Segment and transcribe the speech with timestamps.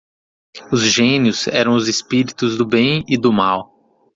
[0.71, 3.71] Os gênios eram os espíritos do bem e do mal.